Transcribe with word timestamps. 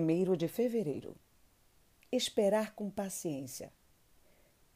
1 0.00 0.36
de 0.36 0.46
fevereiro. 0.46 1.16
Esperar 2.10 2.74
com 2.74 2.88
paciência. 2.88 3.72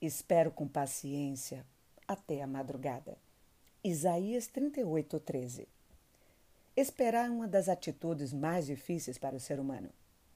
Espero 0.01 0.51
com 0.51 0.67
paciência 0.67 1.65
até 2.07 2.43
a 2.43 2.47
madrugada. 2.47 3.17
Isaías 3.85 4.47
38, 4.49 5.21
13. 5.21 5.69
Esperar 6.77 7.29
é 7.29 7.31
uma 7.31 7.47
das 7.47 7.69
atitudes 7.69 8.33
mais 8.33 8.67
difíceis 8.67 9.17
para 9.17 9.37
o 9.37 9.41
ser 9.41 9.61
humano. 9.61 9.91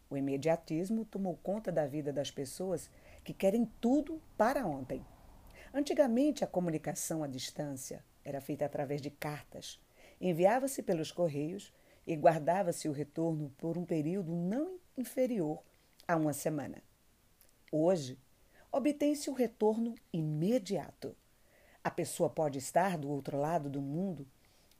O 0.09 0.17
imediatismo 0.17 1.05
tomou 1.05 1.37
conta 1.43 1.73
da 1.73 1.87
vida 1.87 2.13
das 2.13 2.31
pessoas 2.31 2.89
que 3.25 3.35
querem 3.35 3.71
tudo 3.81 4.23
para 4.37 4.67
ontem. 4.67 5.05
Antigamente, 5.75 6.45
a 6.45 6.47
comunicação 6.47 7.25
à 7.25 7.27
distância 7.27 8.05
era 8.25 8.41
feita 8.41 8.65
através 8.65 9.03
de 9.03 9.11
cartas. 9.11 9.81
Enviava-se 10.21 10.83
pelos 10.83 11.11
correios 11.11 11.73
e 12.07 12.15
guardava-se 12.15 12.89
o 12.89 12.93
retorno 12.93 13.53
por 13.59 13.77
um 13.77 13.85
período 13.85 14.35
não 14.35 14.79
inferior 14.97 15.63
a 16.07 16.17
uma 16.17 16.33
semana. 16.33 16.83
Hoje, 17.71 18.19
obtém-se 18.71 19.29
o 19.29 19.35
retorno 19.35 19.95
imediato. 20.13 21.17
A 21.83 21.91
pessoa 21.91 22.31
pode 22.31 22.59
estar 22.59 22.97
do 22.97 23.09
outro 23.09 23.39
lado 23.39 23.69
do 23.69 23.81
mundo, 23.81 24.27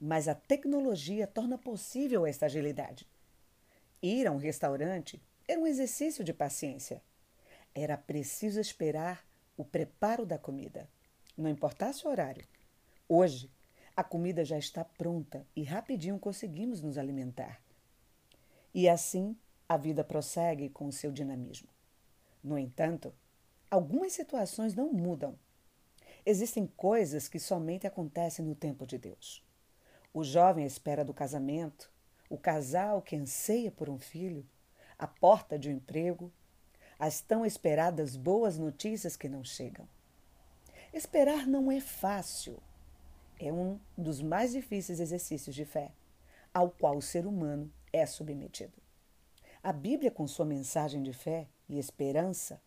mas 0.01 0.29
a 0.29 0.35
tecnologia 0.35 1.27
torna 1.27 1.59
possível 1.59 2.27
esta 2.27 2.47
agilidade. 2.47 3.07
Ir 4.03 4.27
a 4.27 4.33
um 4.33 4.37
restaurante 4.37 5.21
era 5.49 5.61
um 5.61 5.67
exercício 5.67 6.23
de 6.23 6.33
paciência. 6.33 7.03
Era 7.75 7.97
preciso 7.97 8.61
esperar 8.61 9.27
o 9.57 9.65
preparo 9.65 10.27
da 10.27 10.39
comida, 10.39 10.89
não 11.37 11.49
importasse 11.49 12.07
o 12.07 12.11
horário. 12.11 12.47
Hoje, 13.09 13.51
a 13.97 14.05
comida 14.05 14.45
já 14.45 14.59
está 14.59 14.85
pronta 14.85 15.47
e 15.57 15.63
rapidinho 15.63 16.19
conseguimos 16.19 16.83
nos 16.83 16.99
alimentar. 16.99 17.63
E 18.75 18.89
assim 18.91 19.35
a 19.67 19.79
vida 19.79 20.05
prossegue 20.05 20.69
com 20.69 20.87
o 20.87 20.93
seu 20.93 21.11
dinamismo. 21.11 21.69
No 22.45 22.59
entanto, 22.59 23.15
algumas 23.71 24.13
situações 24.13 24.75
não 24.75 24.93
mudam. 24.93 25.39
Existem 26.27 26.67
coisas 26.67 27.27
que 27.27 27.41
somente 27.41 27.87
acontecem 27.87 28.45
no 28.45 28.55
tempo 28.55 28.87
de 28.87 28.99
Deus. 28.99 29.43
O 30.13 30.23
jovem 30.23 30.65
à 30.65 30.67
espera 30.67 31.05
do 31.05 31.15
casamento, 31.15 31.91
o 32.29 32.37
casal 32.37 33.01
que 33.01 33.17
anseia 33.17 33.71
por 33.71 33.89
um 33.89 33.99
filho, 33.99 34.47
a 34.99 35.07
porta 35.07 35.59
de 35.59 35.71
um 35.71 35.73
emprego, 35.73 36.31
as 36.99 37.21
tão 37.23 37.47
esperadas 37.47 38.15
boas 38.15 38.59
notícias 38.59 39.17
que 39.17 39.29
não 39.29 39.43
chegam. 39.43 39.89
Esperar 40.93 41.47
não 41.47 41.73
é 41.73 41.81
fácil 41.81 42.63
é 43.39 43.53
um 43.53 43.79
dos 43.97 44.23
mais 44.23 44.53
difíceis 44.53 45.01
exercícios 45.01 45.55
de 45.55 45.65
fé 45.65 45.93
ao 46.53 46.71
qual 46.71 46.97
o 46.97 47.03
ser 47.03 47.27
humano 47.27 47.71
é 47.93 48.07
submetido. 48.07 48.73
A 49.63 49.73
Bíblia, 49.73 50.11
com 50.11 50.27
sua 50.27 50.47
mensagem 50.47 51.03
de 51.03 51.13
fé 51.13 51.47
e 51.69 51.79
esperança, 51.79 52.59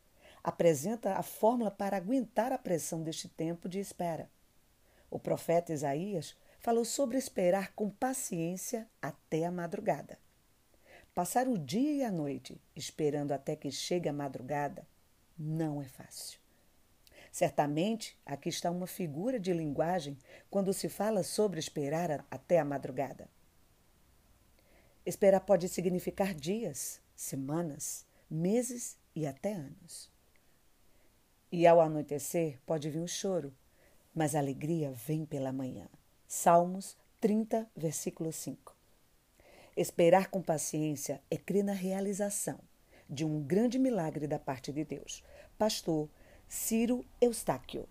apresenta 0.43 1.13
a 1.15 1.23
fórmula 1.23 1.71
para 1.71 1.97
aguentar 1.97 2.51
a 2.51 2.57
pressão 2.57 3.01
deste 3.01 3.27
tempo 3.27 3.67
de 3.67 3.79
espera. 3.79 4.29
O 5.09 5.17
profeta 5.17 5.73
Isaías 5.73 6.35
falou 6.59 6.85
sobre 6.85 7.17
esperar 7.17 7.73
com 7.73 7.89
paciência 7.89 8.87
até 9.01 9.45
a 9.45 9.51
madrugada. 9.51 10.19
Passar 11.15 11.47
o 11.47 11.57
dia 11.57 11.91
e 11.95 12.03
a 12.03 12.11
noite 12.11 12.61
esperando 12.75 13.31
até 13.31 13.55
que 13.55 13.71
chegue 13.71 14.07
a 14.07 14.13
madrugada 14.13 14.85
não 15.37 15.81
é 15.81 15.85
fácil. 15.85 16.39
Certamente, 17.31 18.17
aqui 18.25 18.49
está 18.49 18.71
uma 18.71 18.87
figura 18.87 19.39
de 19.39 19.53
linguagem 19.53 20.17
quando 20.49 20.73
se 20.73 20.89
fala 20.89 21.23
sobre 21.23 21.59
esperar 21.59 22.25
até 22.29 22.59
a 22.59 22.65
madrugada. 22.65 23.29
Esperar 25.05 25.41
pode 25.41 25.67
significar 25.69 26.33
dias, 26.33 27.01
semanas, 27.15 28.05
meses 28.29 28.97
e 29.15 29.25
até 29.25 29.53
anos. 29.53 30.09
E 31.51 31.65
ao 31.65 31.81
anoitecer 31.81 32.59
pode 32.65 32.89
vir 32.89 32.99
o 32.99 33.07
choro, 33.07 33.53
mas 34.13 34.35
a 34.35 34.39
alegria 34.39 34.91
vem 34.91 35.25
pela 35.25 35.51
manhã. 35.51 35.87
Salmos 36.27 36.95
30, 37.19 37.67
versículo 37.75 38.31
5. 38.31 38.75
Esperar 39.75 40.29
com 40.29 40.41
paciência 40.41 41.21
é 41.29 41.37
crer 41.37 41.63
na 41.63 41.73
realização 41.73 42.59
de 43.09 43.25
um 43.25 43.41
grande 43.41 43.79
milagre 43.79 44.27
da 44.27 44.37
parte 44.37 44.71
de 44.71 44.83
Deus. 44.83 45.23
Pastor 45.57 46.07
Ciro 46.51 47.05
Eustáquio. 47.21 47.87